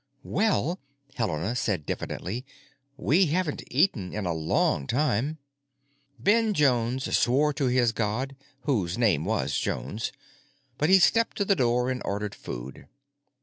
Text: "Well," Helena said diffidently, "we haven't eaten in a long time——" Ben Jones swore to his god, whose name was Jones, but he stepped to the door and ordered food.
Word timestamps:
"Well," 0.23 0.79
Helena 1.13 1.55
said 1.55 1.85
diffidently, 1.85 2.43
"we 2.97 3.27
haven't 3.27 3.61
eaten 3.69 4.15
in 4.15 4.25
a 4.25 4.33
long 4.33 4.87
time——" 4.87 5.37
Ben 6.17 6.55
Jones 6.55 7.15
swore 7.15 7.53
to 7.53 7.65
his 7.67 7.91
god, 7.91 8.35
whose 8.61 8.97
name 8.97 9.25
was 9.25 9.59
Jones, 9.59 10.11
but 10.79 10.89
he 10.89 10.97
stepped 10.97 11.37
to 11.37 11.45
the 11.45 11.55
door 11.55 11.91
and 11.91 12.01
ordered 12.03 12.33
food. 12.33 12.87